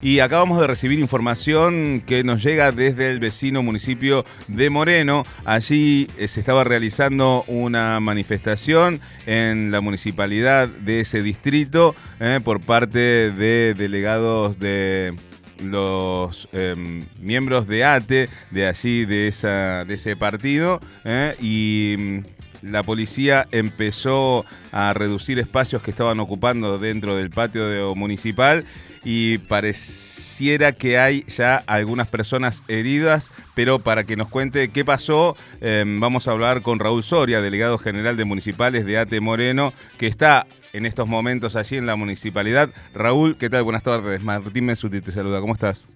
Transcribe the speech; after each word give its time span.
Y 0.00 0.20
acabamos 0.20 0.60
de 0.60 0.68
recibir 0.68 1.00
información 1.00 2.04
que 2.06 2.22
nos 2.22 2.40
llega 2.40 2.70
desde 2.70 3.10
el 3.10 3.18
vecino 3.18 3.64
municipio 3.64 4.24
de 4.46 4.70
Moreno. 4.70 5.24
Allí 5.44 6.08
eh, 6.16 6.28
se 6.28 6.38
estaba 6.38 6.62
realizando 6.62 7.42
una 7.48 7.98
manifestación 7.98 9.00
en 9.26 9.72
la 9.72 9.80
municipalidad 9.80 10.68
de 10.68 11.00
ese 11.00 11.20
distrito 11.20 11.96
eh, 12.20 12.38
por 12.44 12.60
parte 12.60 13.32
de 13.32 13.74
delegados 13.76 14.60
de 14.60 15.16
los 15.64 16.48
em, 16.52 17.04
miembros 17.20 17.66
de 17.66 17.84
ATE, 17.84 18.28
de 18.52 18.66
allí, 18.68 19.04
de, 19.04 19.26
ese 19.26 20.16
partido, 20.16 20.78
eh, 21.04 21.34
y 21.40 21.96
mm, 21.98 22.37
la 22.62 22.82
policía 22.82 23.46
empezó 23.52 24.44
a 24.72 24.92
reducir 24.92 25.38
espacios 25.38 25.82
que 25.82 25.90
estaban 25.90 26.20
ocupando 26.20 26.78
dentro 26.78 27.16
del 27.16 27.30
patio 27.30 27.94
municipal 27.94 28.64
y 29.04 29.38
pareciera 29.38 30.72
que 30.72 30.98
hay 30.98 31.24
ya 31.28 31.56
algunas 31.66 32.08
personas 32.08 32.62
heridas, 32.68 33.30
pero 33.54 33.78
para 33.78 34.04
que 34.04 34.16
nos 34.16 34.28
cuente 34.28 34.68
qué 34.68 34.84
pasó, 34.84 35.36
em, 35.60 35.98
vamos 36.00 36.28
a 36.28 36.32
hablar 36.32 36.62
con 36.62 36.78
Raúl 36.78 37.02
Soria, 37.02 37.40
delegado 37.40 37.78
general 37.78 38.16
de 38.16 38.24
municipales 38.24 38.84
de 38.84 38.98
ATE 38.98 39.20
Moreno, 39.20 39.72
que 39.98 40.06
está 40.06 40.46
en 40.72 40.86
estos 40.86 41.08
momentos 41.08 41.56
allí 41.56 41.76
en 41.76 41.86
la 41.86 41.96
municipalidad. 41.96 42.70
Raúl, 42.94 43.36
¿qué 43.36 43.50
tal? 43.50 43.64
Buenas 43.64 43.82
tardes. 43.82 44.22
Martín 44.22 44.66
Mesuti 44.66 45.00
te 45.00 45.12
saluda, 45.12 45.40
¿cómo 45.40 45.54
estás? 45.54 45.88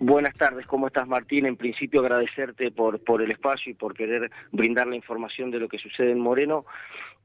Buenas 0.00 0.34
tardes, 0.34 0.66
¿cómo 0.66 0.86
estás 0.86 1.08
Martín? 1.08 1.46
En 1.46 1.56
principio 1.56 2.00
agradecerte 2.00 2.70
por, 2.70 3.02
por 3.02 3.22
el 3.22 3.30
espacio 3.30 3.72
y 3.72 3.74
por 3.74 3.94
querer 3.94 4.30
brindar 4.50 4.86
la 4.86 4.96
información 4.96 5.50
de 5.50 5.60
lo 5.60 5.68
que 5.68 5.78
sucede 5.78 6.10
en 6.10 6.20
Moreno. 6.20 6.66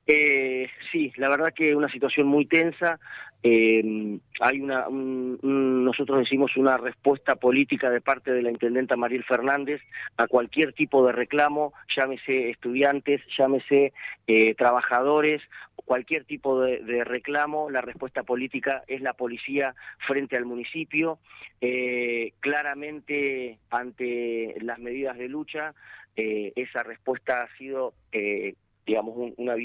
Eh, 0.05 0.69
sí, 0.89 1.11
la 1.17 1.27
verdad 1.27 1.53
que 1.53 1.75
una 1.75 1.89
situación 1.89 2.27
muy 2.27 2.45
tensa. 2.45 2.99
Eh, 3.43 4.19
hay 4.39 4.59
una, 4.59 4.87
nosotros 4.89 6.19
decimos 6.19 6.57
una 6.57 6.77
respuesta 6.77 7.35
política 7.35 7.89
de 7.89 8.01
parte 8.01 8.31
de 8.31 8.41
la 8.41 8.51
intendenta 8.51 8.95
Mariel 8.95 9.23
Fernández 9.23 9.81
a 10.17 10.27
cualquier 10.27 10.73
tipo 10.73 11.05
de 11.05 11.13
reclamo, 11.13 11.73
llámese 11.95 12.49
estudiantes, 12.49 13.21
llámese 13.37 13.93
eh, 14.25 14.55
trabajadores, 14.55 15.41
cualquier 15.75 16.25
tipo 16.25 16.59
de, 16.61 17.03
reclamo, 17.05 17.69
la 17.69 17.81
respuesta 17.81 18.23
política 18.23 18.83
es 18.87 19.01
la 19.01 19.13
policía 19.13 19.75
frente 20.07 20.35
al 20.35 20.45
municipio. 20.45 21.19
Eh, 21.61 22.33
claramente 22.39 23.59
ante 23.69 24.55
las 24.61 24.79
medidas 24.79 25.17
de 25.17 25.29
lucha, 25.29 25.73
esa 26.15 26.81
respuesta 26.81 27.43
ha 27.43 27.57
sido 27.57 27.93
digamos, 28.87 29.15
un, 29.15 29.33
una 29.37 29.55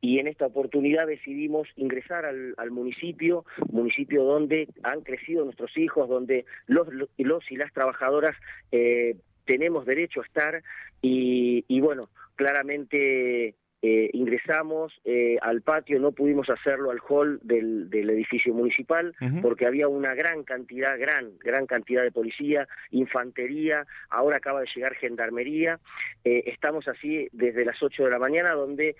y 0.00 0.18
en 0.18 0.26
esta 0.26 0.46
oportunidad 0.46 1.06
decidimos 1.06 1.68
ingresar 1.76 2.26
al, 2.26 2.70
municipio, 2.70 3.44
municipio 3.70 4.24
donde 4.24 4.68
han 4.82 5.00
crecido 5.02 5.44
nuestros 5.44 5.76
hijos, 5.78 6.08
donde 6.08 6.44
los, 6.66 6.88
los 7.16 7.50
y 7.50 7.56
las 7.56 7.72
trabajadoras 7.72 8.36
eh, 8.72 9.16
tenemos 9.46 9.86
derecho 9.86 10.20
a 10.20 10.24
estar 10.26 10.62
y 11.00 11.80
bueno, 11.80 12.10
claramente 12.36 13.54
eh, 13.82 14.10
ingresamos 14.12 14.92
eh, 15.06 15.38
al 15.40 15.62
patio, 15.62 15.98
no 15.98 16.12
pudimos 16.12 16.50
hacerlo 16.50 16.90
al 16.90 17.00
hall 17.08 17.40
del, 17.42 17.88
edificio 17.90 18.52
municipal 18.52 19.14
porque 19.40 19.66
había 19.66 19.88
una 19.88 20.14
gran 20.14 20.42
cantidad, 20.42 20.98
gran, 20.98 21.38
gran 21.38 21.66
cantidad 21.66 22.02
de 22.02 22.12
policía, 22.12 22.68
infantería, 22.90 23.86
ahora 24.10 24.36
acaba 24.36 24.60
de 24.60 24.68
llegar 24.74 24.94
gendarmería, 24.96 25.80
eh, 26.24 26.42
estamos 26.46 26.88
así 26.88 27.28
desde 27.32 27.64
las 27.64 27.82
8 27.82 28.04
de 28.04 28.10
la 28.10 28.18
mañana, 28.18 28.52
donde, 28.52 28.96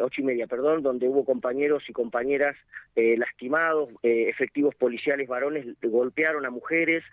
ocho 0.00 0.22
y 0.22 0.24
media, 0.24 0.46
perdón, 0.46 0.82
donde 0.82 1.08
hubo 1.08 1.24
compañeros 1.24 1.84
y 1.88 1.92
compañeras 1.92 2.56
lastimados, 2.96 3.90
efectivos 4.02 4.74
policiales 4.74 5.28
varones 5.28 5.66
golpearon 5.82 6.46
a 6.46 6.50
mujeres, 6.50 7.04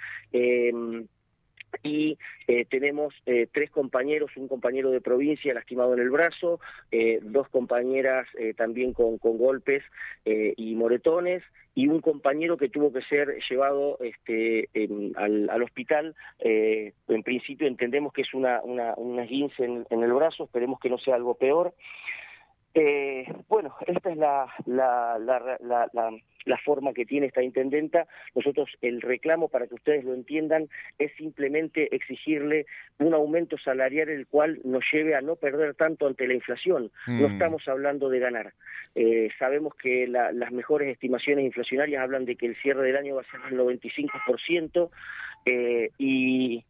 y 1.83 2.17
eh, 2.47 2.65
tenemos 2.65 3.13
eh, 3.25 3.47
tres 3.51 3.69
compañeros, 3.69 4.31
un 4.37 4.47
compañero 4.47 4.91
de 4.91 5.01
provincia 5.01 5.53
lastimado 5.53 5.93
en 5.93 5.99
el 5.99 6.09
brazo, 6.09 6.59
eh, 6.91 7.19
dos 7.21 7.47
compañeras 7.49 8.27
también 8.57 8.93
con, 8.93 9.17
golpes 9.17 9.83
y 10.23 10.75
moretones, 10.75 11.43
y 11.73 11.87
un 11.87 12.01
compañero 12.01 12.57
que 12.57 12.69
tuvo 12.69 12.93
que 12.93 13.01
ser 13.01 13.37
llevado 13.49 13.97
este, 14.01 14.69
al, 15.15 15.49
al, 15.49 15.63
hospital. 15.63 16.15
en 16.39 17.23
principio 17.23 17.67
entendemos 17.67 18.13
que 18.13 18.21
es 18.21 18.33
una, 18.33 18.61
una, 18.63 18.93
una 18.95 19.23
esguince 19.23 19.63
en, 19.63 20.03
el 20.03 20.13
brazo, 20.13 20.45
esperemos 20.45 20.79
que 20.79 20.89
no 20.89 20.97
sea 20.97 21.15
algo 21.15 21.35
peor. 21.35 21.73
Bueno, 23.47 23.75
esta 23.87 24.09
es 24.09 24.17
la, 24.17 24.47
la, 24.65 25.17
la, 25.19 25.57
la 25.93 26.11
la 26.45 26.57
forma 26.57 26.93
que 26.93 27.05
tiene 27.05 27.27
esta 27.27 27.43
intendenta. 27.43 28.07
Nosotros 28.33 28.69
el 28.81 29.01
reclamo, 29.01 29.49
para 29.49 29.67
que 29.67 29.75
ustedes 29.75 30.03
lo 30.05 30.13
entiendan, 30.13 30.69
es 30.97 31.11
simplemente 31.17 31.93
exigirle 31.93 32.65
un 32.99 33.13
aumento 33.13 33.57
salarial 33.57 34.09
el 34.09 34.27
cual 34.27 34.59
nos 34.63 34.83
lleve 34.91 35.15
a 35.15 35.21
no 35.21 35.35
perder 35.35 35.75
tanto 35.75 36.07
ante 36.07 36.27
la 36.27 36.35
inflación. 36.35 36.91
No 37.07 37.29
mm. 37.29 37.33
estamos 37.33 37.67
hablando 37.67 38.09
de 38.09 38.19
ganar. 38.19 38.53
Eh, 38.93 39.29
sabemos 39.37 39.75
que 39.75 40.07
las 40.07 40.51
mejores 40.51 40.89
estimaciones 40.89 41.45
inflacionarias 41.45 42.01
hablan 42.01 42.25
de 42.25 42.35
que 42.35 42.45
el 42.45 42.55
cierre 42.57 42.83
del 42.83 42.97
año 42.97 43.15
va 43.15 43.21
a 43.21 43.31
ser 43.31 43.41
el 43.51 43.59
95% 43.59 44.89
eh, 45.45 45.89
y 45.97 46.63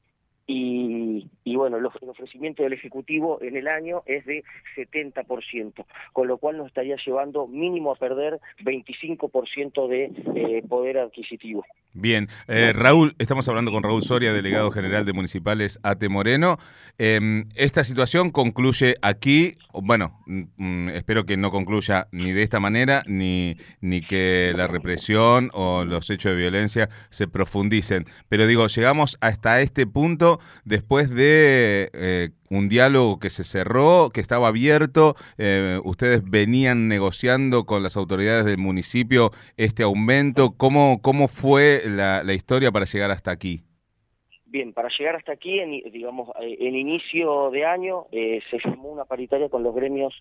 y, 0.48 1.56
bueno, 1.56 1.78
el, 1.78 1.86
ofrecimiento 1.86 2.64
del 2.64 2.74
Ejecutivo 2.74 3.42
en 3.42 3.58
el 3.58 3.68
año 3.68 4.04
es 4.06 4.26
de 4.26 4.44
70%, 4.76 5.86
con 6.14 6.28
lo 6.28 6.38
cual 6.38 6.58
nos 6.58 6.68
estaría 6.68 6.98
llevando 7.04 7.48
mínimo 7.48 7.92
a 7.92 7.96
perder 7.96 8.40
25% 8.60 9.88
de 9.88 10.12
eh, 10.36 10.64
poder 10.68 11.00
adquisitivo. 11.00 11.66
Bien, 11.98 12.28
eh, 12.50 12.74
Raúl, 12.76 13.16
estamos 13.20 13.48
hablando 13.48 13.72
con 13.72 13.82
Raúl 13.82 14.04
Soria, 14.04 14.34
delegado 14.34 14.70
general 14.70 15.06
de 15.06 15.14
Municipales 15.14 15.80
ATE 15.82 16.10
Moreno. 16.10 16.60
Em, 16.98 17.48
esta 17.56 17.86
situación 17.86 18.32
concluye 18.32 18.98
aquí, 19.02 19.54
bueno, 19.72 20.22
mm, 20.26 20.42
mm, 20.58 20.90
espero 20.90 21.26
que 21.26 21.38
no 21.38 21.52
concluya 21.52 22.10
ni 22.12 22.34
de 22.34 22.44
esta 22.44 22.60
manera, 22.60 23.02
ni, 23.08 23.56
ni 23.80 24.02
que 24.02 24.54
la 24.58 24.68
represión 24.68 25.52
o 25.54 25.86
los 25.86 26.10
hechos 26.10 26.34
de 26.34 26.38
violencia 26.38 26.90
se 27.10 27.30
profundicen. 27.30 28.06
Pero 28.28 28.46
digo, 28.46 28.68
llegamos 28.68 29.18
hasta 29.22 29.62
este 29.62 29.88
punto 29.88 30.42
después 30.66 31.10
de 31.10 31.92
eh, 31.94 32.32
un 32.56 32.70
diálogo 32.70 33.20
que 33.20 33.30
se 33.30 33.44
cerró, 33.44 34.10
que 34.14 34.22
estaba 34.22 34.48
abierto, 34.48 35.16
eh, 35.38 35.82
ustedes 35.84 36.22
venían 36.24 36.88
negociando 36.88 37.66
con 37.66 37.84
las 37.84 37.98
autoridades 37.98 38.46
del 38.46 38.58
municipio 38.58 39.32
este 39.58 39.84
aumento, 39.84 40.54
¿cómo, 40.58 41.02
cómo 41.02 41.28
fue 41.28 41.82
la, 41.88 42.24
historia 42.34 42.72
para 42.72 42.86
llegar 42.86 43.12
hasta 43.12 43.32
aquí? 43.32 43.64
Bien, 44.46 44.72
para 44.74 44.88
llegar 44.90 45.16
hasta 45.16 45.34
aquí, 45.34 45.60
en, 45.60 45.72
digamos, 45.92 46.30
eh, 46.42 46.58
en 46.62 46.76
inicio 46.76 47.52
de 47.52 47.66
año 47.66 48.08
eh, 48.12 48.42
se 48.50 48.58
firmó 48.60 48.90
una 48.90 49.06
paritaria 49.06 49.50
con 49.50 49.62
los 49.64 49.76
gremios 49.76 50.16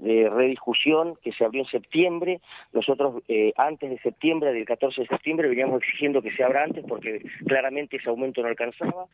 de, 0.03 0.31
rediscusión 0.31 1.17
que 1.23 1.33
se 1.33 1.45
abrió 1.45 1.63
en 1.63 1.69
septiembre. 1.69 2.41
Nosotros 2.73 3.23
eh, 3.29 3.53
antes 3.57 3.91
de 3.91 3.99
septiembre, 3.99 4.53
del 4.53 4.65
14 4.65 5.03
de 5.03 5.07
septiembre, 5.07 5.49
veníamos 5.49 5.83
exigiendo 5.83 6.23
que 6.23 6.31
se 6.33 6.45
abra 6.45 6.65
antes 6.65 6.85
porque 6.87 7.23
claramente 7.47 7.97
ese 7.97 8.11
aumento 8.11 8.43
no 8.43 8.49
alcanzaba. 8.49 9.07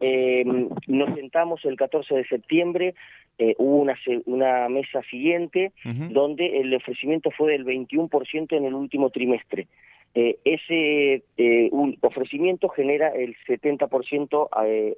Eh, 0.00 0.44
nos 0.86 1.14
sentamos 1.14 1.64
el 1.64 1.76
14 1.76 2.14
de 2.14 2.24
septiembre, 2.26 2.94
eh, 3.38 3.54
hubo 3.58 3.76
una, 3.76 3.96
una 4.26 4.68
mesa 4.68 5.02
siguiente 5.02 5.72
donde 6.10 6.60
el 6.60 6.74
ofrecimiento 6.74 7.30
fue 7.30 7.52
del 7.52 7.64
21% 7.64 8.56
en 8.56 8.64
el 8.64 8.74
último 8.74 9.10
trimestre. 9.10 9.68
ese 10.14 11.22
ofrecimiento 12.00 12.68
genera 12.68 13.08
el 13.08 13.36
70% 13.46 14.48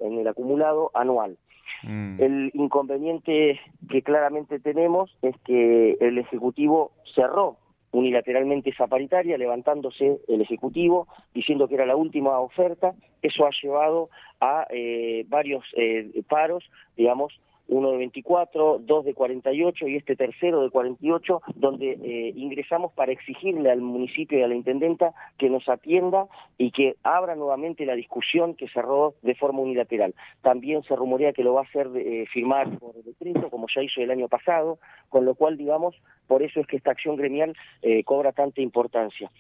en 0.00 0.18
el 0.18 0.28
acumulado 0.28 0.90
anual. 0.94 1.36
Mm. 1.82 2.20
El 2.20 2.50
inconveniente 2.54 3.60
que 3.88 4.02
claramente 4.02 4.60
tenemos 4.60 5.16
es 5.22 5.36
que 5.44 5.96
el 6.00 6.18
Ejecutivo 6.18 6.92
cerró 7.14 7.56
unilateralmente 7.92 8.70
esa 8.70 8.86
paritaria, 8.86 9.36
levantándose 9.36 10.20
el 10.28 10.40
Ejecutivo, 10.40 11.08
diciendo 11.34 11.68
que 11.68 11.74
era 11.74 11.86
la 11.86 11.96
última 11.96 12.38
oferta. 12.38 12.94
Eso 13.22 13.46
ha 13.46 13.50
llevado 13.62 14.10
a 14.40 14.66
eh, 14.70 15.24
varios 15.28 15.64
eh, 15.76 16.22
paros, 16.28 16.64
digamos, 16.96 17.40
uno 17.70 17.92
de 17.92 17.98
24, 17.98 18.80
dos 18.80 19.04
de 19.04 19.14
48 19.14 19.86
y 19.86 19.96
este 19.96 20.16
tercero 20.16 20.62
de 20.62 20.70
48, 20.70 21.40
donde 21.54 21.92
eh, 21.92 22.32
ingresamos 22.34 22.92
para 22.92 23.12
exigirle 23.12 23.70
al 23.70 23.80
municipio 23.80 24.38
y 24.38 24.42
a 24.42 24.48
la 24.48 24.56
intendenta 24.56 25.14
que 25.38 25.48
nos 25.48 25.68
atienda 25.68 26.26
y 26.58 26.72
que 26.72 26.96
abra 27.04 27.36
nuevamente 27.36 27.86
la 27.86 27.94
discusión 27.94 28.54
que 28.54 28.68
cerró 28.68 29.14
de 29.22 29.36
forma 29.36 29.60
unilateral. 29.60 30.14
También 30.42 30.82
se 30.82 30.96
rumorea 30.96 31.32
que 31.32 31.44
lo 31.44 31.54
va 31.54 31.60
a 31.60 31.64
hacer 31.64 31.88
eh, 31.94 32.26
firmar 32.32 32.76
por 32.78 32.94
decreto, 33.04 33.48
como 33.50 33.66
ya 33.72 33.82
hizo 33.82 34.00
el 34.00 34.10
año 34.10 34.28
pasado, 34.28 34.78
con 35.08 35.24
lo 35.24 35.36
cual, 35.36 35.56
digamos, 35.56 35.94
por 36.26 36.42
eso 36.42 36.60
es 36.60 36.66
que 36.66 36.76
esta 36.76 36.90
acción 36.90 37.16
gremial 37.16 37.56
eh, 37.82 38.02
cobra 38.04 38.32
tanta 38.32 38.60
importancia. 38.60 39.30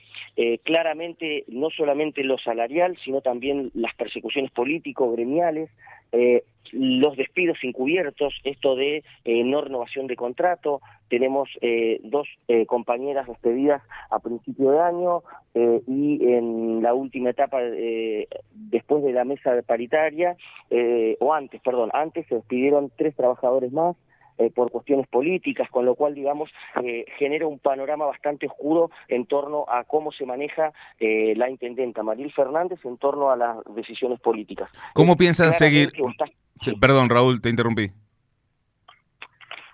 claramente, 0.64 1.44
no 1.48 1.70
solamente 1.70 2.22
lo 2.22 2.38
salarial, 2.38 2.96
sino 3.04 3.20
también 3.20 3.70
las 3.74 3.94
persecuciones 3.94 4.50
político-gremiales 4.52 5.70
eh, 6.12 6.44
los 6.72 7.16
despidos 7.16 7.58
encubiertos, 7.62 8.34
esto 8.44 8.76
de 8.76 9.02
eh, 9.24 9.44
no 9.44 9.60
renovación 9.60 10.06
de 10.06 10.16
contrato, 10.16 10.80
tenemos 11.08 11.48
eh, 11.60 12.00
dos 12.04 12.28
eh, 12.48 12.66
compañeras 12.66 13.26
despedidas 13.26 13.82
a 14.10 14.18
principio 14.20 14.70
de 14.70 14.80
año 14.80 15.22
y 15.52 16.32
en 16.32 16.80
la 16.80 16.94
última 16.94 17.30
etapa, 17.30 17.60
después 17.60 19.02
de 19.02 19.12
la 19.12 19.24
mesa 19.24 19.60
paritaria, 19.66 20.36
o 21.18 21.34
antes, 21.34 21.60
perdón, 21.60 21.90
antes 21.92 22.24
se 22.28 22.36
despidieron 22.36 22.92
tres 22.96 23.16
trabajadores 23.16 23.72
más, 23.72 23.96
por 24.54 24.70
cuestiones 24.70 25.06
políticas, 25.08 25.68
con 25.70 25.84
lo 25.84 25.94
cual, 25.94 26.14
digamos, 26.14 26.50
genera 27.18 27.46
un 27.46 27.58
panorama 27.58 28.06
bastante 28.06 28.46
oscuro 28.46 28.90
en 29.08 29.26
torno 29.26 29.66
a 29.68 29.84
cómo 29.84 30.12
se 30.12 30.24
maneja 30.24 30.72
la 30.98 31.50
intendenta 31.50 32.02
Maril 32.02 32.32
Fernández 32.32 32.80
en 32.84 32.96
torno 32.96 33.30
a 33.30 33.36
las 33.36 33.58
decisiones 33.74 34.20
políticas. 34.20 34.70
¿Cómo 34.94 35.16
piensan 35.16 35.52
seguir? 35.52 35.92
Perdón, 36.80 37.08
Raúl, 37.08 37.40
te 37.40 37.48
interrumpí. 37.48 37.90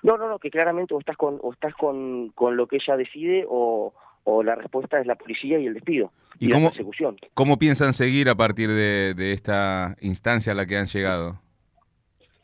No, 0.03 0.17
no, 0.17 0.29
no, 0.29 0.39
que 0.39 0.51
claramente 0.51 0.95
o 0.95 1.01
estás 1.01 1.17
con, 1.17 1.41
o 1.43 1.53
estás 1.53 1.75
con, 1.75 2.29
con 2.31 2.57
lo 2.57 2.69
que 2.69 2.77
ella 2.77 2.97
decide 2.97 3.45
o, 3.49 3.93
o 4.23 4.43
la 4.45 4.55
respuesta 4.55 5.01
es 5.01 5.07
la 5.07 5.17
policía 5.17 5.59
y 5.59 5.67
el 5.67 5.75
despido. 5.75 6.13
¿Y, 6.39 6.51
cómo, 6.51 6.67
la 6.67 6.71
persecución. 6.71 7.17
cómo 7.35 7.59
piensan 7.59 7.93
seguir 7.93 8.29
a 8.29 8.37
partir 8.37 8.69
de, 8.69 9.15
de, 9.15 9.33
esta 9.33 9.97
instancia 10.01 10.53
a 10.53 10.55
la 10.55 10.67
que 10.67 10.77
han 10.77 10.87
llegado? 10.87 11.41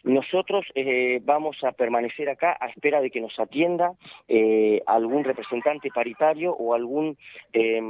Nosotros 0.04 0.66
eh, 0.74 1.20
vamos 1.22 1.62
a 1.62 1.72
permanecer 1.72 2.28
acá 2.28 2.56
a 2.60 2.66
espera 2.66 3.00
de 3.00 3.10
que 3.10 3.20
nos 3.20 3.38
atienda 3.38 3.92
eh, 4.28 4.82
algún 4.86 5.22
representante 5.22 5.90
paritario 5.94 6.52
o 6.52 6.74
algún 6.74 7.16
eh, 7.52 7.80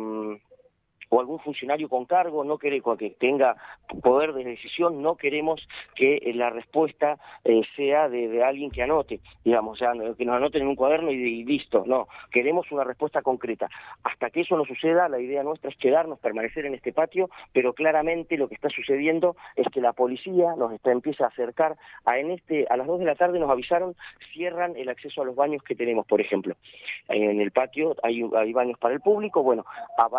o 1.12 1.20
algún 1.20 1.38
funcionario 1.40 1.90
con 1.90 2.06
cargo, 2.06 2.42
no 2.42 2.56
queremos 2.56 2.96
que 2.96 3.10
tenga 3.10 3.54
poder 4.02 4.32
de 4.32 4.44
decisión, 4.44 5.02
no 5.02 5.16
queremos 5.16 5.60
que 5.94 6.16
eh, 6.16 6.32
la 6.32 6.48
respuesta 6.48 7.18
eh, 7.44 7.60
sea 7.76 8.08
de, 8.08 8.42
alguien 8.42 8.70
que 8.70 8.82
anote, 8.82 9.20
digamos, 9.44 9.74
o 9.74 9.76
sea, 9.76 9.92
que 10.16 10.24
nos 10.24 10.36
anoten 10.36 10.62
en 10.62 10.68
un 10.68 10.74
cuaderno 10.74 11.10
y, 11.10 11.44
listo, 11.44 11.84
no, 11.86 12.08
queremos 12.30 12.72
una 12.72 12.84
respuesta 12.84 13.20
concreta. 13.20 13.68
Hasta 14.02 14.30
que 14.30 14.40
eso 14.40 14.56
no 14.56 14.64
suceda, 14.64 15.06
la 15.10 15.20
idea 15.20 15.42
nuestra 15.42 15.68
es 15.68 15.76
quedarnos, 15.76 16.18
permanecer 16.18 16.64
en 16.64 16.74
este 16.74 16.94
patio, 16.94 17.28
pero 17.52 17.74
claramente 17.74 18.38
lo 18.38 18.48
que 18.48 18.54
está 18.54 18.70
sucediendo 18.70 19.36
es 19.54 19.66
que 19.68 19.82
la 19.82 19.92
policía 19.92 20.54
nos 20.56 20.72
está, 20.72 20.92
empieza 20.92 21.24
a 21.24 21.28
acercar 21.28 21.76
a 22.06 22.18
en 22.18 22.30
este 22.30 22.66
a 22.70 22.76
las 22.78 22.86
2 22.86 23.00
de 23.00 23.04
la 23.04 23.16
tarde 23.16 23.38
nos 23.38 23.50
avisaron 23.50 23.94
cierran 24.32 24.76
el 24.78 24.88
acceso 24.88 25.20
a 25.20 25.26
los 25.26 25.36
baños 25.36 25.62
que 25.62 25.74
tenemos, 25.74 26.06
por 26.06 26.22
ejemplo. 26.22 26.56
En 27.08 27.38
el 27.38 27.50
patio 27.50 27.96
hay 28.02 28.52
baños 28.54 28.78
para 28.78 28.94
el 28.94 29.00
público, 29.00 29.42
bueno, 29.42 29.66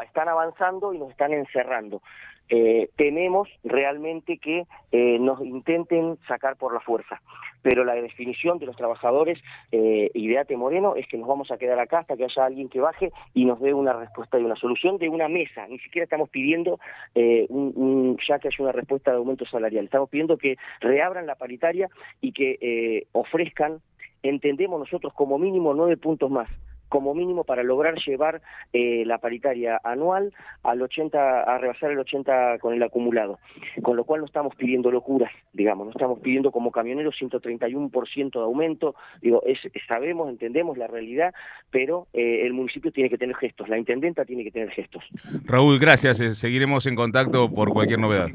están 0.06 0.30
avanzando 0.30 0.83
y 0.92 0.98
nos 0.98 1.12
están 1.12 1.32
encerrando. 1.32 2.02
Eh, 2.50 2.90
tememos 2.98 3.48
realmente 3.64 4.38
que 4.38 4.66
eh, 4.92 5.18
nos 5.20 5.40
intenten 5.42 6.18
sacar 6.28 6.58
por 6.58 6.74
la 6.74 6.82
fuerza. 6.82 7.22
Pero 7.62 7.86
la 7.86 7.96
definición 7.96 8.60
de 8.60 8.66
los 8.66 8.76
trabajadores 8.76 9.40
eh, 9.72 10.12
Ideate 10.14 10.58
Moreno 10.58 10.96
es 10.96 11.08
que 11.08 11.18
nos 11.18 11.28
vamos 11.28 11.50
a 11.52 11.58
quedar 11.58 11.80
acá 11.80 12.00
hasta 12.00 12.18
que 12.18 12.26
haya 12.26 12.46
alguien 12.46 12.68
que 12.68 12.82
baje 12.82 13.12
y 13.34 13.46
nos 13.46 13.62
dé 13.62 13.74
una 13.74 13.94
respuesta 13.94 14.38
y 14.38 14.44
una 14.44 14.58
solución 14.58 14.98
de 14.98 15.08
una 15.08 15.30
mesa. 15.30 15.66
Ni 15.68 15.80
siquiera 15.80 16.04
estamos 16.04 16.30
pidiendo 16.30 16.80
eh, 17.16 17.46
un, 17.48 18.18
ya 18.28 18.40
que 18.40 18.50
haya 18.50 18.58
una 18.60 18.74
respuesta 18.74 19.12
de 19.12 19.18
aumento 19.18 19.46
salarial. 19.46 19.86
Estamos 19.86 20.10
pidiendo 20.10 20.38
que 20.38 20.58
reabran 20.82 21.26
la 21.26 21.36
paritaria 21.36 21.90
y 22.20 22.34
que 22.34 23.08
ofrezcan, 23.14 23.80
entendemos 24.22 24.80
nosotros 24.80 25.14
como 25.14 25.38
mínimo 25.40 25.74
nueve 25.74 25.98
puntos 25.98 26.30
más 26.30 26.50
como 26.94 27.16
mínimo 27.16 27.44
para 27.44 27.64
lograr 27.64 27.96
llevar 28.06 28.44
eh, 28.72 29.04
la 29.08 29.18
paritaria 29.18 29.82
anual 29.84 30.32
al 30.62 30.80
80, 30.80 31.42
a 31.42 31.58
rebasar 31.58 31.90
el 31.90 31.98
80 31.98 32.60
con 32.60 32.76
el 32.76 32.84
acumulado. 32.84 33.40
Con 33.82 33.98
lo 33.98 34.04
cual 34.04 34.20
no 34.20 34.28
estamos 34.28 34.54
pidiendo 34.56 34.92
locuras, 34.92 35.32
digamos, 35.54 35.88
no 35.88 35.92
estamos 35.92 36.20
pidiendo 36.20 36.52
como 36.52 36.72
camioneros 36.72 37.16
131% 37.20 38.32
de 38.34 38.40
aumento, 38.40 38.94
digo, 39.24 39.42
es, 39.44 39.58
sabemos, 39.88 40.30
entendemos 40.30 40.78
la 40.78 40.86
realidad, 40.86 41.34
pero 41.72 42.06
eh, 42.14 42.46
el 42.46 42.54
municipio 42.54 42.92
tiene 42.92 43.10
que 43.10 43.18
tener 43.18 43.36
gestos, 43.38 43.70
la 43.70 43.80
intendenta 43.80 44.24
tiene 44.24 44.44
que 44.44 44.52
tener 44.52 44.70
gestos. 44.70 45.04
Raúl, 45.46 45.80
gracias, 45.80 46.20
eh, 46.20 46.36
seguiremos 46.36 46.86
en 46.86 46.94
contacto 46.94 47.52
por 47.52 47.74
cualquier 47.74 47.98
novedad. 47.98 48.30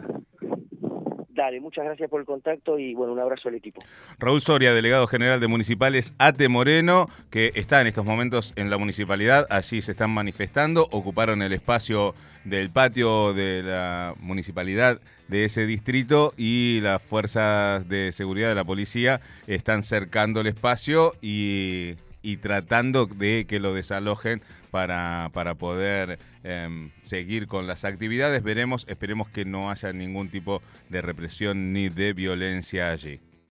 Dale, 1.48 1.60
muchas 1.60 1.86
gracias 1.86 2.10
por 2.10 2.20
el 2.20 2.26
contacto 2.26 2.78
y 2.78 2.92
bueno, 2.92 3.14
un 3.14 3.20
abrazo 3.20 3.48
al 3.48 3.54
equipo. 3.54 3.80
Raúl 4.18 4.42
Soria, 4.42 4.74
delegado 4.74 5.06
general 5.06 5.40
de 5.40 5.48
municipales 5.48 6.12
ATE 6.18 6.50
Moreno, 6.50 7.08
que 7.30 7.52
está 7.54 7.80
en 7.80 7.86
estos 7.86 8.04
momentos 8.04 8.52
en 8.56 8.68
la 8.68 8.76
municipalidad, 8.76 9.46
allí 9.48 9.80
se 9.80 9.92
están 9.92 10.10
manifestando, 10.10 10.86
ocuparon 10.90 11.40
el 11.40 11.54
espacio 11.54 12.14
del 12.44 12.68
patio 12.68 13.32
de 13.32 13.62
la 13.62 14.12
municipalidad 14.20 15.00
de 15.28 15.46
ese 15.46 15.64
distrito 15.64 16.34
y 16.36 16.80
las 16.82 17.02
fuerzas 17.02 17.88
de 17.88 18.12
seguridad 18.12 18.50
de 18.50 18.54
la 18.54 18.64
policía 18.64 19.22
están 19.46 19.84
cercando 19.84 20.42
el 20.42 20.48
espacio 20.48 21.14
y 21.22 21.94
y 22.22 22.38
tratando 22.38 23.06
de 23.06 23.46
que 23.48 23.60
lo 23.60 23.74
desalojen 23.74 24.42
para, 24.70 25.30
para 25.32 25.54
poder 25.54 26.18
em, 26.44 26.90
seguir 27.02 27.46
con 27.46 27.66
las 27.66 27.84
actividades. 27.84 28.42
Veremos, 28.42 28.84
esperemos 28.88 29.28
que 29.28 29.44
no 29.44 29.70
haya 29.70 29.92
ningún 29.92 30.28
tipo 30.28 30.62
de 30.88 31.02
represión 31.02 31.72
ni 31.72 31.88
de 31.88 32.12
violencia 32.12 32.90
allí. 32.90 33.20